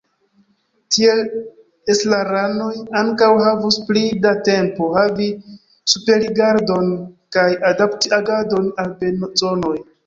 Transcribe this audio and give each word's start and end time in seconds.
Tiel 0.95 1.19
estraranoj 1.95 2.71
ankaŭ 3.03 3.29
havus 3.49 3.79
pli 3.91 4.03
da 4.25 4.33
tempo, 4.49 4.91
havi 4.99 5.31
superrigardon 5.95 6.93
kaj 7.39 7.49
adapti 7.75 8.17
agadon 8.23 8.77
al 8.85 8.95
bezonoj. 9.07 9.79